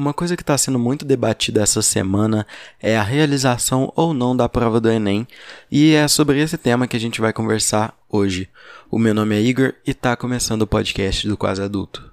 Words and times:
Uma 0.00 0.14
coisa 0.14 0.34
que 0.34 0.42
está 0.42 0.56
sendo 0.56 0.78
muito 0.78 1.04
debatida 1.04 1.60
essa 1.60 1.82
semana 1.82 2.46
é 2.80 2.96
a 2.96 3.02
realização 3.02 3.92
ou 3.94 4.14
não 4.14 4.34
da 4.34 4.48
prova 4.48 4.80
do 4.80 4.90
Enem, 4.90 5.28
e 5.70 5.92
é 5.92 6.08
sobre 6.08 6.40
esse 6.40 6.56
tema 6.56 6.88
que 6.88 6.96
a 6.96 6.98
gente 6.98 7.20
vai 7.20 7.34
conversar 7.34 7.94
hoje. 8.08 8.48
O 8.90 8.98
meu 8.98 9.12
nome 9.12 9.36
é 9.36 9.42
Igor 9.42 9.74
e 9.86 9.90
está 9.90 10.16
começando 10.16 10.62
o 10.62 10.66
podcast 10.66 11.28
do 11.28 11.36
Quase 11.36 11.60
Adulto. 11.60 12.10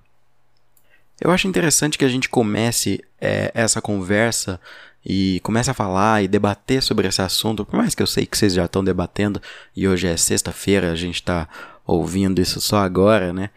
Eu 1.22 1.32
acho 1.32 1.48
interessante 1.48 1.98
que 1.98 2.04
a 2.04 2.10
gente 2.10 2.28
comece 2.28 3.02
é, 3.22 3.54
essa 3.54 3.82
conversa 3.82 4.60
e 5.06 5.40
comece 5.42 5.72
a 5.72 5.74
falar 5.74 6.22
e 6.22 6.28
debater 6.28 6.84
sobre 6.84 7.08
esse 7.08 7.22
assunto, 7.22 7.64
por 7.64 7.78
mais 7.78 7.96
que 7.96 8.04
eu 8.04 8.08
sei 8.08 8.26
que 8.26 8.38
vocês 8.38 8.54
já 8.54 8.66
estão 8.66 8.84
debatendo 8.84 9.42
e 9.74 9.88
hoje 9.88 10.08
é 10.08 10.18
sexta-feira, 10.18 10.92
a 10.92 10.96
gente 10.96 11.22
está 11.22 11.48
ouvindo 11.86 12.42
isso 12.42 12.60
só 12.60 12.80
agora, 12.80 13.32
né? 13.32 13.50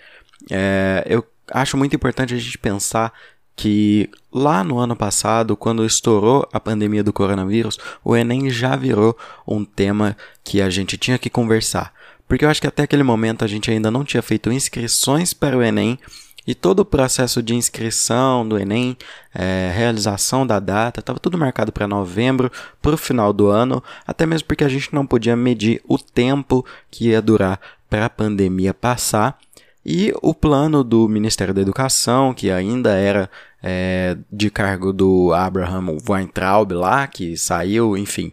É, 0.48 1.04
eu 1.04 1.26
acho 1.50 1.76
muito 1.76 1.96
importante 1.96 2.32
a 2.32 2.38
gente 2.38 2.56
pensar 2.58 3.12
que 3.60 4.08
lá 4.32 4.64
no 4.64 4.78
ano 4.78 4.96
passado, 4.96 5.54
quando 5.54 5.84
estourou 5.84 6.48
a 6.50 6.58
pandemia 6.58 7.04
do 7.04 7.12
coronavírus, 7.12 7.78
o 8.02 8.16
Enem 8.16 8.48
já 8.48 8.74
virou 8.74 9.14
um 9.46 9.66
tema 9.66 10.16
que 10.42 10.62
a 10.62 10.70
gente 10.70 10.96
tinha 10.96 11.18
que 11.18 11.28
conversar. 11.28 11.92
Porque 12.26 12.42
eu 12.42 12.48
acho 12.48 12.58
que 12.58 12.66
até 12.66 12.84
aquele 12.84 13.02
momento 13.02 13.44
a 13.44 13.46
gente 13.46 13.70
ainda 13.70 13.90
não 13.90 14.02
tinha 14.02 14.22
feito 14.22 14.50
inscrições 14.50 15.34
para 15.34 15.58
o 15.58 15.62
Enem 15.62 15.98
e 16.46 16.54
todo 16.54 16.80
o 16.80 16.86
processo 16.86 17.42
de 17.42 17.54
inscrição 17.54 18.48
do 18.48 18.58
Enem, 18.58 18.96
é, 19.34 19.70
realização 19.76 20.46
da 20.46 20.58
data, 20.58 21.00
estava 21.00 21.18
tudo 21.18 21.36
marcado 21.36 21.70
para 21.70 21.86
novembro, 21.86 22.50
para 22.80 22.94
o 22.94 22.96
final 22.96 23.30
do 23.30 23.48
ano, 23.48 23.84
até 24.06 24.24
mesmo 24.24 24.48
porque 24.48 24.64
a 24.64 24.70
gente 24.70 24.94
não 24.94 25.04
podia 25.04 25.36
medir 25.36 25.82
o 25.86 25.98
tempo 25.98 26.64
que 26.90 27.08
ia 27.08 27.20
durar 27.20 27.60
para 27.90 28.06
a 28.06 28.10
pandemia 28.10 28.72
passar. 28.72 29.38
E 29.84 30.12
o 30.20 30.34
plano 30.34 30.84
do 30.84 31.08
Ministério 31.08 31.54
da 31.54 31.62
Educação, 31.62 32.34
que 32.34 32.50
ainda 32.50 32.90
era 32.92 33.30
é, 33.62 34.16
de 34.30 34.50
cargo 34.50 34.92
do 34.92 35.32
Abraham 35.32 35.96
Weintraub 36.08 36.72
lá, 36.72 37.06
que 37.06 37.36
saiu, 37.36 37.96
enfim, 37.96 38.32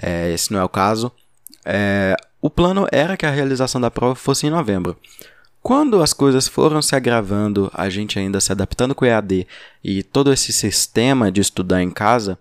é, 0.00 0.32
esse 0.32 0.52
não 0.52 0.60
é 0.60 0.64
o 0.64 0.68
caso. 0.68 1.10
É, 1.64 2.16
o 2.40 2.50
plano 2.50 2.86
era 2.92 3.16
que 3.16 3.26
a 3.26 3.30
realização 3.30 3.80
da 3.80 3.90
prova 3.90 4.14
fosse 4.14 4.46
em 4.46 4.50
novembro. 4.50 4.96
Quando 5.62 6.00
as 6.00 6.12
coisas 6.12 6.46
foram 6.46 6.80
se 6.80 6.94
agravando, 6.94 7.70
a 7.74 7.88
gente 7.88 8.18
ainda 8.18 8.40
se 8.40 8.52
adaptando 8.52 8.94
com 8.94 9.04
o 9.04 9.08
EAD 9.08 9.48
e 9.82 10.02
todo 10.04 10.32
esse 10.32 10.52
sistema 10.52 11.32
de 11.32 11.40
estudar 11.40 11.82
em 11.82 11.90
casa, 11.90 12.38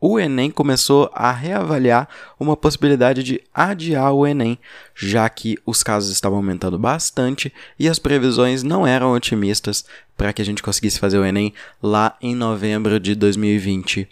o 0.00 0.18
Enem 0.18 0.50
começou 0.50 1.10
a 1.12 1.30
reavaliar 1.30 2.08
uma 2.38 2.56
possibilidade 2.56 3.22
de 3.22 3.42
adiar 3.52 4.12
o 4.12 4.26
Enem, 4.26 4.58
já 4.94 5.28
que 5.28 5.58
os 5.66 5.82
casos 5.82 6.10
estavam 6.10 6.38
aumentando 6.38 6.78
bastante 6.78 7.52
e 7.78 7.88
as 7.88 7.98
previsões 7.98 8.62
não 8.62 8.86
eram 8.86 9.12
otimistas 9.12 9.84
para 10.16 10.32
que 10.32 10.40
a 10.40 10.44
gente 10.44 10.62
conseguisse 10.62 10.98
fazer 10.98 11.18
o 11.18 11.24
Enem 11.24 11.52
lá 11.82 12.16
em 12.20 12.34
novembro 12.34 12.98
de 12.98 13.14
2020. 13.14 14.08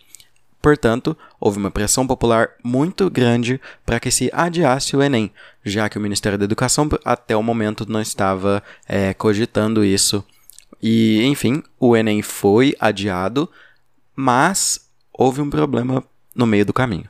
Portanto, 0.61 1.17
houve 1.41 1.57
uma 1.57 1.71
pressão 1.71 2.07
popular 2.07 2.51
muito 2.63 3.09
grande 3.09 3.61
para 3.87 4.01
que 4.01 4.11
se 4.11 4.29
adiasse 4.33 4.95
o 4.97 5.03
Enem, 5.03 5.31
já 5.65 5.89
que 5.89 5.97
o 5.97 6.01
Ministério 6.01 6.37
da 6.37 6.45
Educação 6.45 6.89
até 7.05 7.37
o 7.37 7.43
momento 7.43 7.87
não 7.89 8.03
estava 8.03 8.63
é, 8.87 9.15
cogitando 9.15 9.85
isso. 9.85 10.25
E, 10.83 11.23
enfim, 11.25 11.63
o 11.79 11.97
Enem 11.97 12.23
foi 12.23 12.77
adiado, 12.79 13.49
mas 14.15 14.88
houve 15.19 15.43
um 15.43 15.51
problema 15.51 16.05
no 16.33 16.47
meio 16.47 16.65
do 16.65 16.73
caminho. 16.73 17.09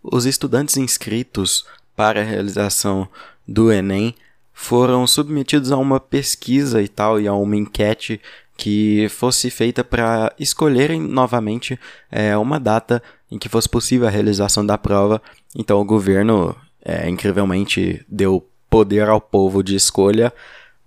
Os 0.00 0.24
estudantes 0.24 0.76
inscritos 0.76 1.66
para 1.96 2.20
a 2.20 2.24
realização 2.24 3.08
do 3.46 3.72
Enem 3.72 4.14
foram 4.52 5.06
submetidos 5.06 5.72
a 5.72 5.76
uma 5.76 5.98
pesquisa 5.98 6.80
e 6.80 6.86
tal, 6.86 7.20
e 7.20 7.26
a 7.26 7.34
uma 7.34 7.56
enquete 7.56 8.20
que 8.56 9.08
fosse 9.08 9.50
feita 9.50 9.82
para 9.82 10.32
escolherem 10.38 11.00
novamente 11.00 11.78
é, 12.10 12.36
uma 12.36 12.58
data 12.58 13.02
em 13.30 13.38
que 13.38 13.48
fosse 13.48 13.68
possível 13.68 14.06
a 14.06 14.10
realização 14.10 14.64
da 14.64 14.78
prova. 14.78 15.20
Então 15.54 15.80
o 15.80 15.84
governo, 15.84 16.56
é, 16.84 17.08
incrivelmente, 17.08 18.04
deu 18.08 18.48
poder 18.70 19.08
ao 19.08 19.20
povo 19.20 19.62
de 19.62 19.74
escolha, 19.74 20.32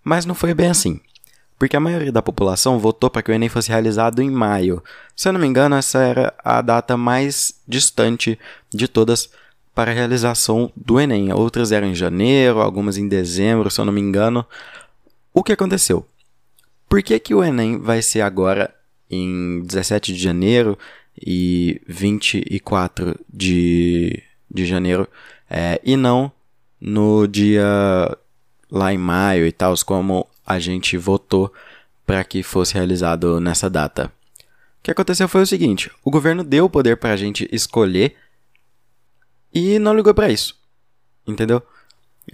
mas 0.04 0.26
não 0.26 0.36
foi 0.36 0.54
bem 0.54 0.70
assim 0.70 1.00
porque 1.62 1.78
a 1.78 1.80
maioria 1.80 2.12
da 2.12 2.24
população 2.24 2.80
votou 2.80 3.08
para 3.08 3.22
que 3.22 3.30
o 3.30 3.34
Enem 3.36 3.48
fosse 3.48 3.70
realizado 3.70 4.20
em 4.20 4.32
maio. 4.32 4.84
Se 5.16 5.28
eu 5.28 5.34
não 5.34 5.40
me 5.40 5.46
engano, 5.46 5.76
essa 5.76 6.00
era 6.00 6.34
a 6.44 6.60
data 6.60 6.98
mais 6.98 7.54
distante 7.68 8.40
de 8.74 8.88
todas 8.88 9.30
para 9.76 9.92
a 9.92 9.94
realização 9.94 10.74
do 10.76 11.00
Enem. 11.00 11.32
Outras 11.32 11.72
eram 11.72 11.86
em 11.86 11.94
janeiro, 11.94 12.62
algumas 12.62 12.98
em 12.98 13.08
dezembro, 13.08 13.70
se 13.70 13.80
eu 13.80 13.86
não 13.86 13.94
me 13.94 14.02
engano. 14.02 14.44
O 15.32 15.44
que 15.44 15.52
aconteceu? 15.52 16.04
Por 16.90 17.04
que, 17.04 17.20
que 17.20 17.36
o 17.36 17.44
Enem 17.44 17.78
vai 17.78 18.02
ser 18.02 18.22
agora 18.22 18.74
em 19.08 19.62
17 19.62 20.14
de 20.14 20.20
janeiro 20.20 20.76
e 21.16 21.80
24 21.86 23.20
de, 23.32 24.24
de 24.50 24.66
janeiro 24.66 25.08
é, 25.48 25.80
e 25.84 25.96
não 25.96 26.32
no 26.82 27.28
dia 27.28 28.18
lá 28.72 28.92
em 28.92 28.98
maio 28.98 29.46
e 29.46 29.52
tal, 29.52 29.76
como 29.86 30.28
a 30.46 30.60
gente 30.60 30.98
votou 30.98 31.52
para 32.06 32.24
que 32.24 32.44
fosse 32.44 32.74
realizado 32.74 33.40
nessa 33.40 33.70
data. 33.70 34.12
O 34.80 34.84
que 34.84 34.92
aconteceu 34.92 35.28
foi 35.28 35.42
o 35.42 35.48
seguinte: 35.48 35.92
o 36.04 36.12
governo 36.12 36.44
deu 36.44 36.66
o 36.66 36.70
poder 36.70 36.98
para 36.98 37.14
a 37.14 37.18
gente 37.18 37.48
escolher 37.52 38.16
e 39.54 39.78
não 39.80 39.96
ligou 39.96 40.14
para 40.14 40.30
isso. 40.30 40.60
Entendeu? 41.28 41.62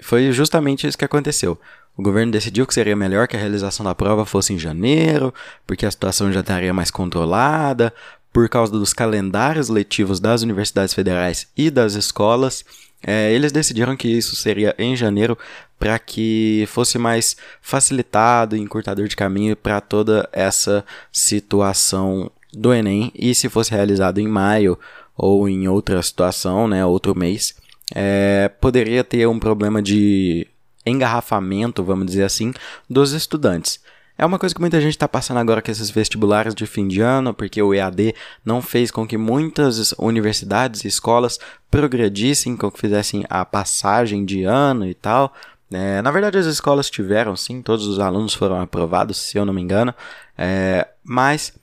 Foi 0.02 0.32
justamente 0.32 0.88
isso 0.88 0.98
que 0.98 1.06
aconteceu. 1.06 1.60
O 1.98 2.02
governo 2.02 2.32
decidiu 2.32 2.68
que 2.68 2.74
seria 2.74 2.96
melhor 2.96 3.28
que 3.28 3.36
a 3.36 3.40
realização 3.40 3.84
da 3.84 3.96
prova 3.96 4.26
fosse 4.26 4.54
em 4.54 4.60
janeiro, 4.60 5.34
porque 5.66 5.86
a 5.86 5.92
situação 5.92 6.32
já 6.32 6.42
estaria 6.42 6.74
mais 6.74 6.92
controlada, 6.92 7.92
por 8.32 8.48
causa 8.48 8.72
dos 8.72 8.94
calendários 8.94 9.68
letivos 9.68 10.20
das 10.20 10.44
universidades 10.44 10.94
federais 10.94 11.48
e 11.58 11.72
das 11.72 11.94
escolas. 11.94 12.64
É, 13.06 13.32
eles 13.32 13.52
decidiram 13.52 13.96
que 13.96 14.08
isso 14.08 14.36
seria 14.36 14.76
em 14.78 14.96
janeiro 14.96 15.38
para 15.80 15.98
que 16.00 16.66
fosse 16.68 16.98
mais 16.98 17.38
facilitado 17.62 18.56
e 18.56 18.60
encurtador 18.60 19.08
de 19.08 19.16
caminho 19.16 19.56
para 19.56 19.80
toda 19.80 20.28
essa 20.32 20.84
situação 21.12 22.32
do 22.52 22.74
Enem. 22.74 23.12
E 23.14 23.36
se 23.36 23.50
fosse 23.50 23.72
realizado 23.72 24.20
em 24.20 24.28
maio 24.28 24.78
ou 25.16 25.48
em 25.48 25.68
outra 25.68 26.02
situação, 26.02 26.68
né, 26.68 26.86
outro 26.86 27.18
mês, 27.18 27.56
é, 27.94 28.50
poderia 28.60 29.04
ter 29.04 29.28
um 29.28 29.40
problema 29.40 29.82
de 29.82 30.48
engarrafamento, 30.86 31.84
vamos 31.84 32.08
dizer 32.08 32.24
assim, 32.24 32.54
dos 32.90 33.12
estudantes. 33.12 33.80
É 34.18 34.26
uma 34.26 34.40
coisa 34.40 34.56
que 34.56 34.62
muita 34.62 34.82
gente 34.82 34.92
está 34.92 35.08
passando 35.08 35.38
agora 35.38 35.62
com 35.62 35.70
esses 35.70 35.92
vestibulares 35.92 36.56
de 36.56 36.66
fim 36.66 36.88
de 36.88 37.02
ano, 37.02 37.34
porque 37.34 37.62
o 37.62 37.74
EAD 37.74 38.16
não 38.44 38.62
fez 38.62 38.90
com 38.90 39.08
que 39.08 39.18
muitas 39.18 39.94
universidades 40.00 40.84
e 40.84 40.88
escolas 40.88 41.38
progredissem, 41.70 42.58
com 42.58 42.72
que 42.72 42.80
fizessem 42.80 43.24
a 43.30 43.46
passagem 43.46 44.26
de 44.26 44.44
ano 44.44 44.88
e 44.88 44.96
tal. 44.96 45.34
É, 45.72 46.02
na 46.02 46.10
verdade, 46.10 46.38
as 46.38 46.48
escolas 46.48 46.90
tiveram, 46.90 47.36
sim, 47.36 47.62
todos 47.62 47.86
os 47.86 48.00
alunos 48.00 48.34
foram 48.34 48.60
aprovados, 48.60 49.18
se 49.18 49.38
eu 49.38 49.46
não 49.46 49.54
me 49.54 49.62
engano, 49.62 49.94
é, 50.38 50.88
mas 51.04 51.54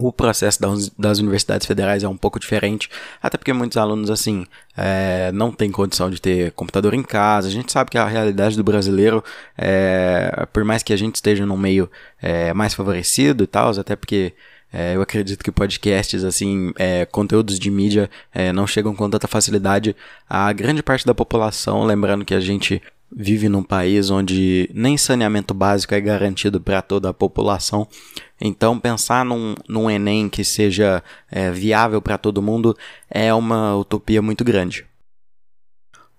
o 0.00 0.12
processo 0.12 0.58
das 0.98 1.18
universidades 1.18 1.66
federais 1.66 2.02
é 2.02 2.08
um 2.08 2.16
pouco 2.16 2.40
diferente, 2.40 2.88
até 3.22 3.36
porque 3.36 3.52
muitos 3.52 3.76
alunos, 3.76 4.10
assim, 4.10 4.46
é, 4.76 5.30
não 5.32 5.52
têm 5.52 5.70
condição 5.70 6.10
de 6.10 6.20
ter 6.20 6.52
computador 6.52 6.94
em 6.94 7.02
casa. 7.02 7.48
A 7.48 7.50
gente 7.50 7.70
sabe 7.70 7.90
que 7.90 7.98
a 7.98 8.06
realidade 8.06 8.56
do 8.56 8.64
brasileiro, 8.64 9.22
é, 9.56 10.46
por 10.52 10.64
mais 10.64 10.82
que 10.82 10.92
a 10.92 10.96
gente 10.96 11.16
esteja 11.16 11.44
num 11.44 11.56
meio 11.56 11.90
é, 12.20 12.52
mais 12.54 12.74
favorecido 12.74 13.44
e 13.44 13.46
tal, 13.46 13.70
até 13.78 13.94
porque 13.94 14.32
é, 14.72 14.94
eu 14.96 15.02
acredito 15.02 15.42
que 15.42 15.50
podcasts, 15.50 16.24
assim, 16.24 16.72
é, 16.78 17.04
conteúdos 17.04 17.58
de 17.58 17.70
mídia 17.70 18.08
é, 18.32 18.52
não 18.52 18.66
chegam 18.66 18.94
com 18.94 19.10
tanta 19.10 19.26
facilidade 19.26 19.96
a 20.28 20.52
grande 20.52 20.82
parte 20.82 21.04
da 21.04 21.14
população. 21.14 21.84
Lembrando 21.84 22.24
que 22.24 22.34
a 22.34 22.40
gente 22.40 22.80
vive 23.14 23.48
num 23.48 23.62
país 23.62 24.10
onde 24.10 24.70
nem 24.72 24.96
saneamento 24.96 25.52
básico 25.52 25.94
é 25.94 26.00
garantido 26.00 26.60
para 26.60 26.80
toda 26.82 27.10
a 27.10 27.14
população. 27.14 27.86
Então, 28.40 28.78
pensar 28.78 29.24
num, 29.24 29.54
num 29.68 29.90
Enem 29.90 30.28
que 30.28 30.44
seja 30.44 31.02
é, 31.30 31.50
viável 31.50 32.00
para 32.00 32.16
todo 32.16 32.42
mundo 32.42 32.76
é 33.10 33.32
uma 33.34 33.76
utopia 33.76 34.22
muito 34.22 34.44
grande. 34.44 34.86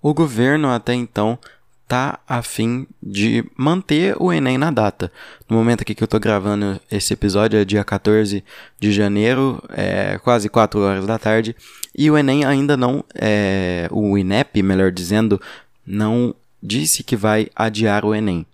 O 0.02 0.14
governo, 0.14 0.70
até 0.70 0.94
então, 0.94 1.38
está 1.84 2.20
a 2.28 2.42
fim 2.42 2.88
de 3.04 3.44
manter 3.58 4.16
o 4.18 4.32
Enem 4.32 4.58
na 4.58 4.72
data. 4.72 5.12
No 5.50 5.58
momento 5.58 5.82
aqui 5.82 5.94
que 5.94 6.02
eu 6.02 6.06
estou 6.06 6.20
gravando 6.20 6.80
esse 6.90 7.14
episódio, 7.14 7.60
é 7.60 7.66
dia 7.66 7.84
14 7.84 8.44
de 8.80 8.92
janeiro, 8.92 9.62
é 9.70 10.18
quase 10.24 10.48
4 10.48 10.80
horas 10.80 11.06
da 11.06 11.20
tarde, 11.20 11.56
e 11.96 12.10
o 12.10 12.18
Enem 12.18 12.46
ainda 12.46 12.78
não, 12.78 13.04
é, 13.14 13.88
o 13.92 14.18
INEP, 14.18 14.64
melhor 14.64 14.92
dizendo, 14.92 15.40
não 15.86 16.34
disse 16.62 17.04
que 17.04 17.16
vai 17.16 17.50
adiar 17.56 18.06
o 18.06 18.14
Enem. 18.14 18.46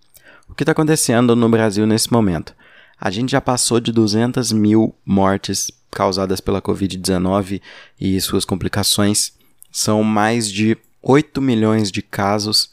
O 0.49 0.55
que 0.55 0.63
está 0.63 0.71
acontecendo 0.71 1.35
no 1.35 1.49
Brasil 1.49 1.85
nesse 1.85 2.11
momento? 2.11 2.55
A 2.99 3.11
gente 3.11 3.31
já 3.31 3.41
passou 3.41 3.79
de 3.79 3.91
200 3.91 4.51
mil 4.51 4.95
mortes 5.05 5.71
causadas 5.91 6.39
pela 6.39 6.61
Covid-19 6.61 7.61
e 7.99 8.19
suas 8.21 8.45
complicações. 8.45 9.33
São 9.71 10.03
mais 10.03 10.51
de 10.51 10.77
8 11.01 11.41
milhões 11.41 11.91
de 11.91 12.01
casos. 12.01 12.71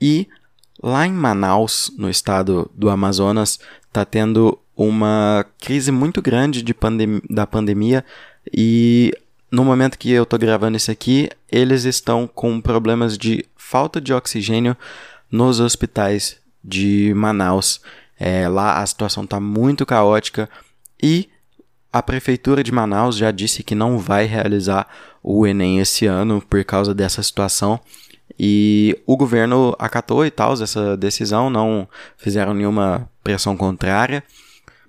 E 0.00 0.26
lá 0.82 1.06
em 1.06 1.12
Manaus, 1.12 1.92
no 1.96 2.10
estado 2.10 2.70
do 2.74 2.90
Amazonas, 2.90 3.60
está 3.86 4.04
tendo 4.04 4.58
uma 4.76 5.44
crise 5.60 5.92
muito 5.92 6.22
grande 6.22 6.62
de 6.62 6.72
pandem 6.72 7.20
da 7.28 7.46
pandemia 7.46 8.04
e 8.52 9.12
no 9.50 9.64
momento 9.64 9.98
que 9.98 10.10
eu 10.10 10.24
tô 10.24 10.38
gravando 10.38 10.76
isso 10.76 10.90
aqui, 10.90 11.28
eles 11.50 11.84
estão 11.84 12.26
com 12.26 12.60
problemas 12.60 13.18
de 13.18 13.44
falta 13.56 14.00
de 14.00 14.12
oxigênio 14.12 14.76
nos 15.30 15.58
hospitais 15.58 16.38
de 16.62 17.12
Manaus. 17.14 17.80
É, 18.18 18.48
lá 18.48 18.80
a 18.80 18.86
situação 18.86 19.24
está 19.24 19.40
muito 19.40 19.84
caótica 19.84 20.48
e 21.02 21.28
a 21.92 22.02
prefeitura 22.02 22.62
de 22.62 22.70
Manaus 22.70 23.16
já 23.16 23.30
disse 23.30 23.62
que 23.62 23.74
não 23.74 23.98
vai 23.98 24.24
realizar 24.24 24.86
o 25.22 25.46
Enem 25.46 25.80
esse 25.80 26.06
ano 26.06 26.40
por 26.40 26.64
causa 26.64 26.94
dessa 26.94 27.22
situação. 27.22 27.80
E 28.38 28.96
o 29.04 29.16
governo 29.16 29.74
acatou 29.78 30.24
e 30.24 30.30
tal 30.30 30.52
essa 30.52 30.96
decisão, 30.96 31.50
não 31.50 31.88
fizeram 32.16 32.54
nenhuma 32.54 33.10
pressão 33.24 33.56
contrária 33.56 34.22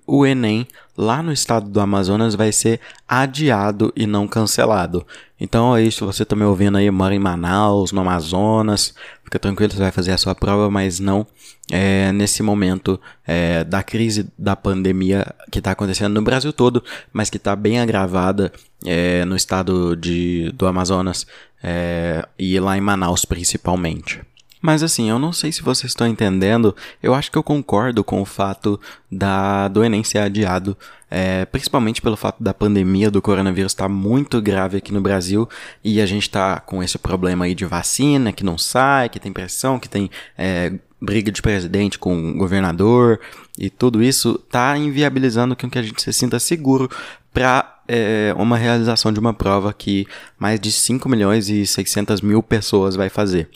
o 0.06 0.26
Enem 0.26 0.66
lá 0.96 1.22
no 1.22 1.32
estado 1.32 1.68
do 1.68 1.80
Amazonas 1.80 2.34
vai 2.34 2.52
ser 2.52 2.80
adiado 3.06 3.92
e 3.96 4.06
não 4.06 4.28
cancelado. 4.28 5.06
Então 5.40 5.76
é 5.76 5.82
isso, 5.82 6.06
você 6.06 6.22
está 6.22 6.36
me 6.36 6.44
ouvindo 6.44 6.78
aí, 6.78 6.90
mora 6.90 7.14
em 7.14 7.18
Manaus, 7.18 7.92
no 7.92 8.00
Amazonas, 8.00 8.94
fica 9.24 9.38
tranquilo, 9.38 9.72
você 9.72 9.78
vai 9.78 9.90
fazer 9.90 10.12
a 10.12 10.18
sua 10.18 10.34
prova, 10.34 10.70
mas 10.70 11.00
não 11.00 11.26
é, 11.70 12.12
nesse 12.12 12.42
momento 12.42 13.00
é, 13.26 13.64
da 13.64 13.82
crise 13.82 14.30
da 14.38 14.54
pandemia 14.54 15.26
que 15.50 15.58
está 15.58 15.72
acontecendo 15.72 16.12
no 16.12 16.22
Brasil 16.22 16.52
todo, 16.52 16.84
mas 17.12 17.30
que 17.30 17.38
está 17.38 17.56
bem 17.56 17.80
agravada 17.80 18.52
é, 18.84 19.24
no 19.24 19.34
estado 19.34 19.96
de, 19.96 20.52
do 20.54 20.66
Amazonas 20.66 21.26
é, 21.62 22.26
e 22.38 22.58
lá 22.60 22.76
em 22.76 22.80
Manaus 22.80 23.24
principalmente. 23.24 24.20
Mas 24.62 24.84
assim, 24.84 25.10
eu 25.10 25.18
não 25.18 25.32
sei 25.32 25.50
se 25.50 25.60
vocês 25.60 25.90
estão 25.90 26.06
entendendo, 26.06 26.74
eu 27.02 27.12
acho 27.12 27.32
que 27.32 27.36
eu 27.36 27.42
concordo 27.42 28.04
com 28.04 28.22
o 28.22 28.24
fato 28.24 28.80
da, 29.10 29.66
do 29.66 29.82
Enem 29.82 30.04
ser 30.04 30.18
adiado, 30.18 30.76
é, 31.10 31.44
principalmente 31.44 32.00
pelo 32.00 32.16
fato 32.16 32.40
da 32.40 32.54
pandemia 32.54 33.10
do 33.10 33.20
coronavírus 33.20 33.72
estar 33.72 33.84
tá 33.84 33.88
muito 33.88 34.40
grave 34.40 34.78
aqui 34.78 34.92
no 34.92 35.00
Brasil 35.00 35.48
e 35.82 36.00
a 36.00 36.06
gente 36.06 36.22
está 36.22 36.60
com 36.60 36.80
esse 36.80 36.96
problema 36.96 37.44
aí 37.44 37.56
de 37.56 37.66
vacina 37.66 38.32
que 38.32 38.44
não 38.44 38.56
sai, 38.56 39.08
que 39.08 39.18
tem 39.18 39.32
pressão, 39.32 39.80
que 39.80 39.88
tem 39.88 40.08
é, 40.38 40.72
briga 41.00 41.32
de 41.32 41.42
presidente 41.42 41.98
com 41.98 42.38
governador 42.38 43.18
e 43.58 43.68
tudo 43.68 44.00
isso 44.00 44.40
está 44.46 44.78
inviabilizando 44.78 45.56
que 45.56 45.66
a 45.76 45.82
gente 45.82 46.00
se 46.00 46.12
sinta 46.12 46.38
seguro 46.38 46.88
para 47.34 47.80
é, 47.88 48.32
uma 48.38 48.56
realização 48.56 49.12
de 49.12 49.18
uma 49.18 49.34
prova 49.34 49.72
que 49.72 50.06
mais 50.38 50.60
de 50.60 50.70
5 50.70 51.08
milhões 51.08 51.48
e 51.48 51.66
600 51.66 52.20
mil 52.20 52.42
pessoas 52.42 52.94
vai 52.94 53.08
fazer. 53.08 53.48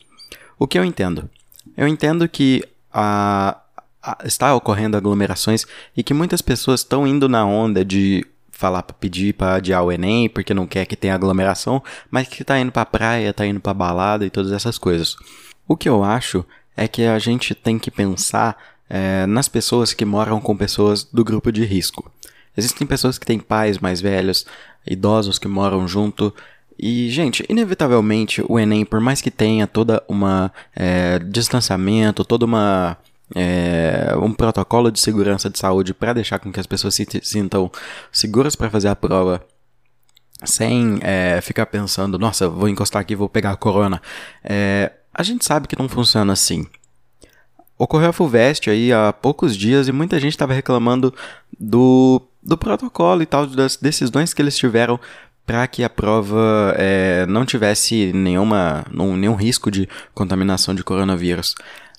O 0.58 0.66
que 0.66 0.78
eu 0.78 0.84
entendo? 0.84 1.28
Eu 1.76 1.86
entendo 1.86 2.28
que 2.28 2.64
a, 2.92 3.58
a, 4.02 4.18
está 4.24 4.54
ocorrendo 4.54 4.96
aglomerações 4.96 5.66
e 5.96 6.02
que 6.02 6.14
muitas 6.14 6.40
pessoas 6.40 6.80
estão 6.80 7.06
indo 7.06 7.28
na 7.28 7.44
onda 7.44 7.84
de 7.84 8.26
falar 8.50 8.82
para 8.82 8.94
pedir 8.94 9.34
para 9.34 9.56
adiar 9.56 9.84
o 9.84 9.92
Enem 9.92 10.30
porque 10.30 10.54
não 10.54 10.66
quer 10.66 10.86
que 10.86 10.96
tenha 10.96 11.14
aglomeração, 11.14 11.82
mas 12.10 12.26
que 12.26 12.40
está 12.40 12.58
indo 12.58 12.72
para 12.72 12.86
praia, 12.86 13.30
está 13.30 13.46
indo 13.46 13.60
para 13.60 13.74
balada 13.74 14.24
e 14.24 14.30
todas 14.30 14.50
essas 14.50 14.78
coisas. 14.78 15.16
O 15.68 15.76
que 15.76 15.88
eu 15.88 16.02
acho 16.02 16.44
é 16.76 16.88
que 16.88 17.04
a 17.04 17.18
gente 17.18 17.54
tem 17.54 17.78
que 17.78 17.90
pensar 17.90 18.56
é, 18.88 19.26
nas 19.26 19.48
pessoas 19.48 19.92
que 19.92 20.04
moram 20.04 20.40
com 20.40 20.56
pessoas 20.56 21.04
do 21.04 21.24
grupo 21.24 21.52
de 21.52 21.64
risco. 21.64 22.10
Existem 22.56 22.86
pessoas 22.86 23.18
que 23.18 23.26
têm 23.26 23.38
pais 23.38 23.78
mais 23.78 24.00
velhos, 24.00 24.46
idosos 24.86 25.38
que 25.38 25.48
moram 25.48 25.86
junto, 25.86 26.32
e, 26.78 27.08
gente, 27.10 27.44
inevitavelmente 27.48 28.44
o 28.48 28.58
Enem, 28.58 28.84
por 28.84 29.00
mais 29.00 29.20
que 29.20 29.30
tenha 29.30 29.66
toda 29.66 30.02
uma 30.08 30.52
é, 30.74 31.18
distanciamento, 31.18 32.24
toda 32.24 32.44
uma 32.44 32.98
é, 33.34 34.14
um 34.20 34.32
protocolo 34.32 34.90
de 34.90 35.00
segurança 35.00 35.50
de 35.50 35.58
saúde 35.58 35.94
para 35.94 36.12
deixar 36.12 36.38
com 36.38 36.52
que 36.52 36.60
as 36.60 36.66
pessoas 36.66 36.94
se 36.94 37.06
sintam 37.22 37.70
seguras 38.12 38.54
para 38.54 38.70
fazer 38.70 38.88
a 38.88 38.96
prova, 38.96 39.44
sem 40.44 40.98
é, 41.00 41.40
ficar 41.40 41.66
pensando, 41.66 42.18
nossa, 42.18 42.48
vou 42.48 42.68
encostar 42.68 43.00
aqui, 43.00 43.16
vou 43.16 43.28
pegar 43.28 43.52
a 43.52 43.56
corona. 43.56 44.00
É, 44.44 44.92
a 45.12 45.22
gente 45.22 45.44
sabe 45.44 45.66
que 45.66 45.78
não 45.78 45.88
funciona 45.88 46.32
assim. 46.32 46.66
Ocorreu 47.78 48.10
a 48.10 48.12
FUVEST 48.12 48.70
aí 48.70 48.92
há 48.92 49.12
poucos 49.12 49.56
dias 49.56 49.88
e 49.88 49.92
muita 49.92 50.18
gente 50.18 50.32
estava 50.32 50.54
reclamando 50.54 51.12
do, 51.58 52.22
do 52.42 52.56
protocolo 52.56 53.22
e 53.22 53.26
tal, 53.26 53.46
das 53.46 53.76
decisões 53.76 54.32
que 54.32 54.40
eles 54.40 54.56
tiveram 54.56 54.98
para 55.46 55.66
que 55.68 55.84
a 55.84 55.88
prova 55.88 56.74
é, 56.76 57.24
não 57.26 57.46
tivesse 57.46 58.12
nenhuma, 58.12 58.84
nenhum 58.90 59.34
risco 59.34 59.70
de 59.70 59.88
contaminação 60.12 60.74
de 60.74 60.82
coronavírus. 60.82 61.54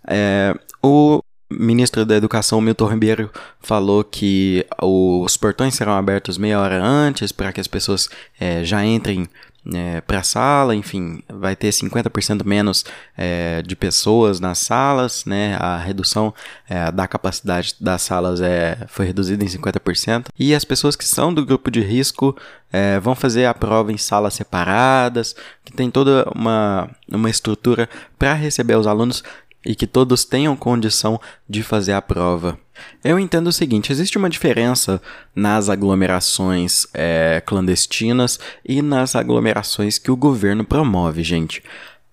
É, 0.05 0.53
o 0.83 1.21
ministro 1.49 2.05
da 2.05 2.15
Educação, 2.15 2.59
Milton 2.59 2.87
Ribeiro, 2.87 3.31
falou 3.59 4.03
que 4.03 4.65
os 4.81 5.37
portões 5.37 5.75
serão 5.75 5.93
abertos 5.93 6.37
meia 6.37 6.59
hora 6.59 6.83
antes 6.83 7.31
para 7.31 7.53
que 7.53 7.61
as 7.61 7.67
pessoas 7.67 8.09
é, 8.37 8.63
já 8.65 8.85
entrem 8.85 9.27
é, 9.73 10.01
para 10.01 10.19
a 10.19 10.23
sala, 10.23 10.75
enfim, 10.75 11.21
vai 11.27 11.55
ter 11.55 11.69
50% 11.69 12.45
menos 12.45 12.85
é, 13.17 13.61
de 13.61 13.75
pessoas 13.75 14.39
nas 14.39 14.59
salas, 14.59 15.25
né? 15.25 15.55
A 15.59 15.77
redução 15.77 16.33
é, 16.69 16.91
da 16.91 17.07
capacidade 17.07 17.75
das 17.79 18.01
salas 18.01 18.39
é, 18.39 18.77
foi 18.87 19.05
reduzida 19.05 19.43
em 19.43 19.47
50%. 19.47 20.27
E 20.37 20.55
as 20.55 20.63
pessoas 20.63 20.95
que 20.95 21.05
são 21.05 21.33
do 21.33 21.45
grupo 21.45 21.69
de 21.69 21.81
risco 21.81 22.35
é, 22.71 22.99
vão 22.99 23.15
fazer 23.15 23.45
a 23.45 23.53
prova 23.53 23.91
em 23.91 23.97
salas 23.97 24.33
separadas, 24.33 25.35
que 25.65 25.73
tem 25.73 25.89
toda 25.89 26.29
uma, 26.33 26.89
uma 27.11 27.29
estrutura 27.29 27.89
para 28.17 28.33
receber 28.33 28.75
os 28.75 28.87
alunos 28.87 29.23
e 29.65 29.75
que 29.75 29.87
todos 29.87 30.23
tenham 30.23 30.55
condição 30.55 31.19
de 31.47 31.63
fazer 31.63 31.93
a 31.93 32.01
prova. 32.01 32.57
Eu 33.03 33.19
entendo 33.19 33.47
o 33.47 33.53
seguinte: 33.53 33.91
existe 33.91 34.17
uma 34.17 34.29
diferença 34.29 35.01
nas 35.35 35.69
aglomerações 35.69 36.85
é, 36.93 37.41
clandestinas 37.45 38.39
e 38.63 38.81
nas 38.81 39.15
aglomerações 39.15 39.97
que 39.97 40.11
o 40.11 40.17
governo 40.17 40.63
promove, 40.63 41.23
gente. 41.23 41.63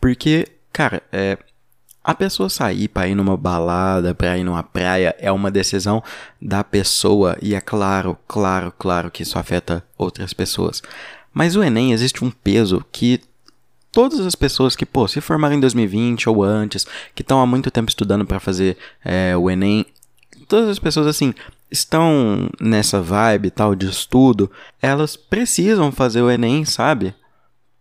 Porque, 0.00 0.49
cara, 0.73 1.02
é, 1.12 1.38
a 2.02 2.14
pessoa 2.14 2.50
sair 2.50 2.88
para 2.88 3.08
ir 3.08 3.14
numa 3.14 3.37
balada, 3.37 4.14
para 4.14 4.37
ir 4.37 4.44
numa 4.44 4.62
praia, 4.62 5.17
é 5.19 5.32
uma 5.32 5.50
decisão 5.50 6.02
da 6.41 6.62
pessoa 6.62 7.37
e 7.41 7.55
é 7.55 7.61
claro, 7.61 8.17
claro, 8.29 8.73
claro 8.79 9.11
que 9.11 9.23
isso 9.23 9.38
afeta 9.38 9.82
outras 9.96 10.35
pessoas. 10.35 10.82
Mas 11.32 11.56
o 11.56 11.62
Enem 11.62 11.93
existe 11.93 12.23
um 12.23 12.31
peso 12.31 12.85
que 12.93 13.20
todas 13.94 14.20
as 14.20 14.35
pessoas 14.35 14.75
que, 14.75 14.85
pô, 14.85 15.06
se 15.06 15.20
formaram 15.20 15.55
em 15.55 15.60
2020 15.60 16.29
ou 16.29 16.43
antes, 16.43 16.84
que 17.15 17.22
estão 17.22 17.41
há 17.41 17.46
muito 17.46 17.70
tempo 17.70 17.89
estudando 17.89 18.27
para 18.27 18.41
fazer 18.41 18.77
é, 19.05 19.36
o 19.36 19.48
Enem, 19.48 19.86
todas 20.48 20.69
as 20.69 20.79
pessoas 20.79 21.06
assim 21.06 21.32
estão 21.70 22.48
nessa 22.60 23.01
vibe 23.01 23.51
tal 23.51 23.74
de 23.74 23.89
estudo, 23.89 24.51
elas 24.82 25.17
precisam 25.17 25.91
fazer 25.93 26.22
o 26.22 26.31
Enem, 26.31 26.65
sabe? 26.65 27.15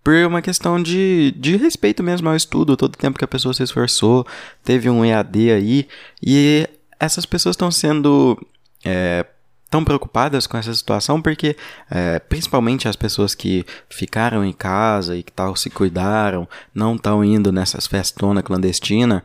Por 0.03 0.13
uma 0.25 0.41
questão 0.41 0.81
de, 0.81 1.33
de 1.37 1.55
respeito 1.55 2.03
mesmo 2.03 2.29
ao 2.29 2.35
estudo, 2.35 2.77
todo 2.77 2.93
o 2.93 2.97
tempo 2.97 3.17
que 3.17 3.25
a 3.25 3.27
pessoa 3.27 3.53
se 3.53 3.63
esforçou, 3.63 4.25
teve 4.63 4.89
um 4.89 5.03
EAD 5.03 5.51
aí, 5.51 5.87
e 6.21 6.67
essas 6.99 7.25
pessoas 7.25 7.53
estão 7.53 7.71
sendo 7.71 8.37
é, 8.85 9.25
tão 9.73 9.83
preocupadas 9.83 10.45
com 10.45 10.55
essa 10.55 10.71
situação 10.71 11.19
porque, 11.19 11.57
é, 11.89 12.19
principalmente 12.19 12.87
as 12.87 12.95
pessoas 12.95 13.33
que 13.33 13.65
ficaram 13.89 14.45
em 14.45 14.53
casa 14.53 15.17
e 15.17 15.23
que 15.23 15.31
tal 15.31 15.55
se 15.55 15.67
cuidaram, 15.67 16.47
não 16.75 16.93
estão 16.93 17.25
indo 17.25 17.51
nessas 17.51 17.87
festonas 17.87 18.43
clandestinas, 18.43 19.23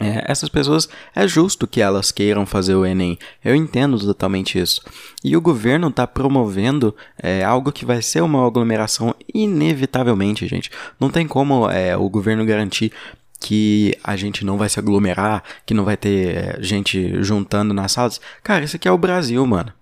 é, 0.00 0.24
essas 0.30 0.48
pessoas 0.48 0.88
é 1.12 1.26
justo 1.26 1.66
que 1.66 1.80
elas 1.80 2.12
queiram 2.12 2.46
fazer 2.46 2.76
o 2.76 2.86
Enem. 2.86 3.18
Eu 3.44 3.56
entendo 3.56 3.98
totalmente 3.98 4.56
isso. 4.56 4.82
E 5.24 5.36
o 5.36 5.40
governo 5.40 5.88
está 5.88 6.06
promovendo 6.06 6.94
é, 7.20 7.42
algo 7.42 7.72
que 7.72 7.84
vai 7.84 8.00
ser 8.02 8.20
uma 8.20 8.46
aglomeração 8.46 9.16
inevitavelmente, 9.34 10.46
gente. 10.46 10.70
Não 11.00 11.10
tem 11.10 11.26
como 11.26 11.68
é, 11.68 11.96
o 11.96 12.08
governo 12.08 12.46
garantir 12.46 12.92
que 13.40 13.96
a 14.02 14.16
gente 14.16 14.44
não 14.44 14.56
vai 14.56 14.68
se 14.68 14.78
aglomerar, 14.78 15.42
que 15.64 15.74
não 15.74 15.84
vai 15.84 15.96
ter 15.96 16.36
é, 16.36 16.56
gente 16.60 17.22
juntando 17.22 17.74
nas 17.74 17.92
salas. 17.92 18.20
Cara, 18.42 18.64
isso 18.64 18.76
aqui 18.76 18.88
é 18.88 18.92
o 18.92 18.98
Brasil, 18.98 19.46
mano. 19.46 19.72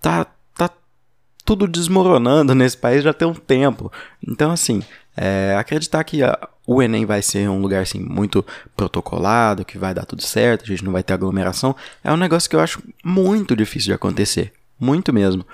Tá, 0.00 0.26
tá 0.56 0.70
tudo 1.44 1.66
desmoronando 1.66 2.54
nesse 2.54 2.76
país 2.76 3.02
já 3.02 3.12
tem 3.12 3.26
um 3.26 3.34
tempo. 3.34 3.90
Então, 4.26 4.50
assim, 4.50 4.82
é, 5.16 5.56
acreditar 5.58 6.04
que 6.04 6.22
a, 6.22 6.48
o 6.66 6.82
Enem 6.82 7.04
vai 7.04 7.22
ser 7.22 7.48
um 7.48 7.60
lugar 7.60 7.82
assim 7.82 8.00
muito 8.00 8.44
protocolado, 8.76 9.64
que 9.64 9.78
vai 9.78 9.92
dar 9.92 10.04
tudo 10.04 10.22
certo, 10.22 10.64
a 10.64 10.66
gente 10.66 10.84
não 10.84 10.92
vai 10.92 11.02
ter 11.02 11.12
aglomeração, 11.12 11.74
é 12.04 12.12
um 12.12 12.16
negócio 12.16 12.48
que 12.48 12.56
eu 12.56 12.60
acho 12.60 12.82
muito 13.04 13.56
difícil 13.56 13.88
de 13.88 13.94
acontecer. 13.94 14.52
Muito 14.78 15.12
mesmo. 15.12 15.44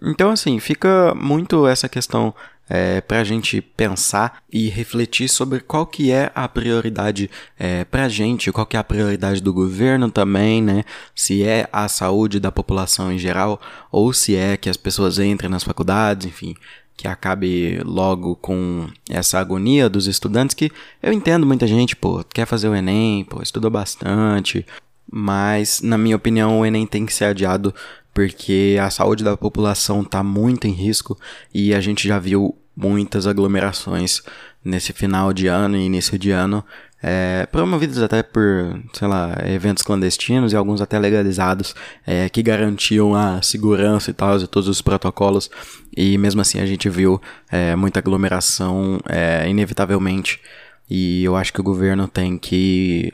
Então, 0.00 0.30
assim, 0.30 0.58
fica 0.58 1.14
muito 1.14 1.66
essa 1.66 1.88
questão 1.88 2.34
é, 2.68 3.00
para 3.00 3.20
a 3.20 3.24
gente 3.24 3.60
pensar 3.60 4.42
e 4.50 4.68
refletir 4.68 5.28
sobre 5.28 5.60
qual 5.60 5.86
que 5.86 6.10
é 6.10 6.30
a 6.34 6.48
prioridade 6.48 7.30
é, 7.58 7.84
para 7.84 8.04
a 8.04 8.08
gente, 8.08 8.52
qual 8.52 8.66
que 8.66 8.76
é 8.76 8.80
a 8.80 8.84
prioridade 8.84 9.42
do 9.42 9.52
governo 9.52 10.10
também, 10.10 10.62
né? 10.62 10.84
Se 11.14 11.42
é 11.42 11.68
a 11.72 11.88
saúde 11.88 12.40
da 12.40 12.52
população 12.52 13.12
em 13.12 13.18
geral 13.18 13.60
ou 13.90 14.12
se 14.12 14.36
é 14.36 14.56
que 14.56 14.70
as 14.70 14.76
pessoas 14.76 15.18
entrem 15.18 15.50
nas 15.50 15.64
faculdades, 15.64 16.26
enfim, 16.26 16.54
que 16.96 17.08
acabe 17.08 17.80
logo 17.84 18.36
com 18.36 18.88
essa 19.10 19.38
agonia 19.38 19.88
dos 19.88 20.06
estudantes 20.06 20.54
que 20.54 20.70
eu 21.02 21.12
entendo 21.12 21.46
muita 21.46 21.66
gente, 21.66 21.96
pô, 21.96 22.24
quer 22.24 22.46
fazer 22.46 22.68
o 22.68 22.74
Enem, 22.74 23.24
pô, 23.24 23.42
estudou 23.42 23.70
bastante, 23.70 24.64
mas 25.10 25.80
na 25.80 25.98
minha 25.98 26.16
opinião 26.16 26.60
o 26.60 26.66
Enem 26.66 26.86
tem 26.86 27.06
que 27.06 27.14
ser 27.14 27.26
adiado 27.26 27.74
porque 28.14 28.78
a 28.80 28.90
saúde 28.90 29.24
da 29.24 29.36
população 29.36 30.02
está 30.02 30.22
muito 30.22 30.66
em 30.66 30.72
risco 30.72 31.18
e 31.52 31.74
a 31.74 31.80
gente 31.80 32.06
já 32.06 32.18
viu 32.18 32.56
muitas 32.76 33.26
aglomerações 33.26 34.22
nesse 34.64 34.92
final 34.92 35.32
de 35.32 35.46
ano 35.46 35.76
e 35.76 35.84
início 35.84 36.18
de 36.18 36.30
ano, 36.30 36.64
é, 37.02 37.46
promovidos 37.50 38.00
até 38.00 38.22
por, 38.22 38.80
sei 38.92 39.08
lá, 39.08 39.36
eventos 39.44 39.82
clandestinos 39.82 40.52
e 40.52 40.56
alguns 40.56 40.80
até 40.80 40.98
legalizados, 40.98 41.74
é, 42.06 42.28
que 42.28 42.42
garantiam 42.42 43.14
a 43.14 43.42
segurança 43.42 44.10
e 44.10 44.14
tal, 44.14 44.38
e 44.38 44.46
todos 44.46 44.68
os 44.68 44.80
protocolos, 44.80 45.50
e 45.96 46.16
mesmo 46.16 46.40
assim 46.40 46.60
a 46.60 46.66
gente 46.66 46.88
viu 46.88 47.20
é, 47.50 47.74
muita 47.74 47.98
aglomeração, 47.98 49.00
é, 49.08 49.48
inevitavelmente, 49.48 50.40
e 50.88 51.24
eu 51.24 51.34
acho 51.34 51.52
que 51.52 51.60
o 51.60 51.64
governo 51.64 52.06
tem 52.06 52.38
que 52.38 53.12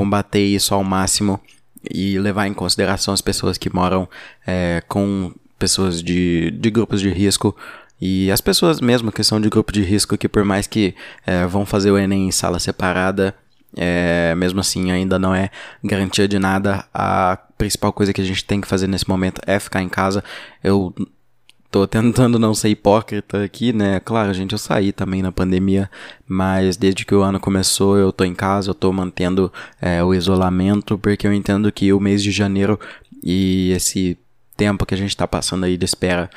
combater 0.00 0.42
isso 0.42 0.74
ao 0.74 0.82
máximo 0.82 1.38
e 1.90 2.18
levar 2.18 2.46
em 2.46 2.54
consideração 2.54 3.12
as 3.12 3.20
pessoas 3.20 3.58
que 3.58 3.68
moram 3.68 4.08
é, 4.46 4.82
com 4.88 5.30
pessoas 5.58 6.02
de, 6.02 6.50
de 6.52 6.70
grupos 6.70 7.02
de 7.02 7.10
risco 7.10 7.54
e 8.00 8.30
as 8.30 8.40
pessoas 8.40 8.80
mesmo 8.80 9.12
que 9.12 9.22
são 9.22 9.38
de 9.38 9.50
grupo 9.50 9.70
de 9.70 9.82
risco, 9.82 10.16
que 10.16 10.26
por 10.26 10.42
mais 10.42 10.66
que 10.66 10.94
é, 11.26 11.44
vão 11.46 11.66
fazer 11.66 11.90
o 11.90 11.98
Enem 11.98 12.28
em 12.28 12.30
sala 12.30 12.58
separada, 12.58 13.34
é, 13.76 14.34
mesmo 14.38 14.60
assim 14.60 14.90
ainda 14.90 15.18
não 15.18 15.34
é 15.34 15.50
garantia 15.84 16.26
de 16.26 16.38
nada. 16.38 16.86
A 16.94 17.38
principal 17.58 17.92
coisa 17.92 18.14
que 18.14 18.22
a 18.22 18.24
gente 18.24 18.42
tem 18.42 18.58
que 18.58 18.66
fazer 18.66 18.86
nesse 18.86 19.06
momento 19.06 19.42
é 19.46 19.60
ficar 19.60 19.82
em 19.82 19.88
casa. 19.90 20.24
Eu 20.64 20.94
tô 21.70 21.86
tentando 21.86 22.38
não 22.38 22.52
ser 22.52 22.70
hipócrita 22.70 23.44
aqui, 23.44 23.72
né? 23.72 24.00
Claro, 24.00 24.34
gente, 24.34 24.52
eu 24.52 24.58
saí 24.58 24.92
também 24.92 25.22
na 25.22 25.30
pandemia, 25.30 25.88
mas 26.26 26.76
desde 26.76 27.04
que 27.04 27.14
o 27.14 27.22
ano 27.22 27.38
começou 27.38 27.96
eu 27.96 28.12
tô 28.12 28.24
em 28.24 28.34
casa, 28.34 28.70
eu 28.70 28.74
tô 28.74 28.92
mantendo 28.92 29.52
é, 29.80 30.02
o 30.02 30.12
isolamento, 30.12 30.98
porque 30.98 31.26
eu 31.26 31.32
entendo 31.32 31.70
que 31.70 31.92
o 31.92 32.00
mês 32.00 32.22
de 32.22 32.32
janeiro 32.32 32.78
e 33.22 33.70
esse 33.70 34.18
tempo 34.56 34.84
que 34.84 34.94
a 34.94 34.96
gente 34.96 35.16
tá 35.16 35.28
passando 35.28 35.64
aí 35.64 35.76
de 35.76 35.84
espera 35.84 36.28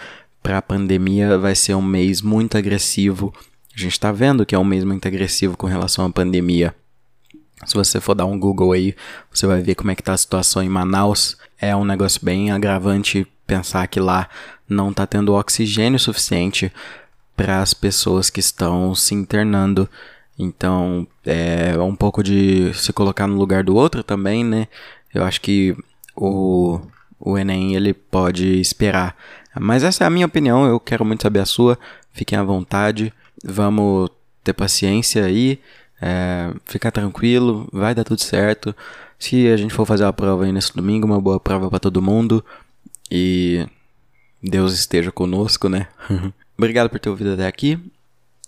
para 0.42 0.60
a 0.60 0.62
pandemia 0.62 1.38
vai 1.38 1.56
ser 1.56 1.74
um 1.74 1.82
mês 1.82 2.22
muito 2.22 2.58
agressivo. 2.58 3.34
A 3.75 3.80
gente 3.80 3.94
está 3.94 4.12
vendo 4.12 4.46
que 4.46 4.54
é 4.54 4.60
um 4.60 4.63
mês 4.63 4.84
muito 4.84 5.08
agressivo 5.08 5.58
com 5.58 5.66
relação 5.66 6.06
à 6.06 6.10
pandemia. 6.12 6.75
Se 7.66 7.74
você 7.74 8.00
for 8.00 8.13
dar 8.13 8.25
um 8.25 8.38
Google 8.38 8.74
aí, 8.74 8.94
você 9.32 9.48
vai 9.48 9.62
ver 9.62 9.74
como 9.75 9.90
é 9.90 9.96
que 9.96 10.04
tá 10.04 10.13
a 10.13 10.18
situação 10.18 10.62
em 10.62 10.70
Manaus. 10.70 11.38
É 11.58 11.75
um 11.75 11.86
negócio 11.86 12.20
bem 12.24 12.52
agravante 12.52 13.25
pensar 13.48 13.88
que 13.88 14.00
lá 14.00 14.30
não 14.74 14.89
está 14.89 15.08
tendo 15.08 15.34
oxigênio 15.34 16.00
suficiente 16.00 16.72
para 17.36 17.62
as 17.62 17.74
pessoas 17.74 18.30
que 18.30 18.39
estão 18.39 18.94
se 18.94 19.13
internando. 19.15 19.89
Então, 20.38 21.08
é 21.25 21.77
um 21.77 21.96
pouco 21.96 22.24
de 22.24 22.74
se 22.74 22.92
colocar 22.92 23.27
no 23.27 23.38
lugar 23.38 23.63
do 23.63 23.75
outro 23.75 24.03
também, 24.03 24.44
né? 24.44 24.68
Eu 25.13 25.24
acho 25.24 25.39
que 25.42 25.75
o, 26.15 26.80
o 27.20 27.38
Enem 27.38 27.75
ele 27.75 27.94
pode 27.94 28.60
esperar 28.60 29.15
mas 29.60 29.84
essa 29.84 30.03
é 30.03 30.08
a 30.08 30.10
minha 30.10 30.25
opinião, 30.25 30.65
eu 30.65 30.80
quero 30.80 31.06
muito 31.06 31.24
saber 31.24 31.39
a 31.39 31.46
sua. 31.46 31.77
Fiquem 32.12 32.38
à 32.38 32.44
vontade, 32.44 33.13
vamos 33.44 34.10
ter 34.44 34.53
paciência 34.53 35.25
aí, 35.25 35.60
é, 36.01 36.51
ficar 36.65 36.92
tranquilo, 36.92 37.68
vai 37.72 37.94
dar 37.94 38.03
tudo 38.03 38.22
certo. 38.22 38.75
Se 39.20 39.48
a 39.48 39.58
gente 39.58 39.74
for 39.74 39.86
fazer 39.86 40.06
a 40.06 40.13
prova 40.13 40.46
aí 40.46 40.51
nesse 40.51 40.75
domingo, 40.75 41.06
uma 41.06 41.22
boa 41.22 41.39
prova 41.39 41.70
para 41.70 41.80
todo 41.80 42.01
mundo. 42.01 42.44
E 43.10 43.65
Deus 44.44 44.74
esteja 44.74 45.12
conosco, 45.12 45.70
né? 45.70 45.88
Obrigado 46.58 46.90
por 46.90 47.00
ter 47.00 47.10
ouvido 47.10 47.34
até 47.34 47.48
aqui. 47.48 47.80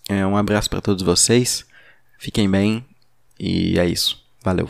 É, 0.08 0.26
um 0.26 0.36
abraço 0.36 0.68
para 0.68 0.80
todos 0.80 1.02
vocês. 1.02 1.64
Fiquem 2.18 2.48
bem. 2.48 2.84
E 3.40 3.78
é 3.78 3.86
isso. 3.86 4.22
Valeu. 4.44 4.68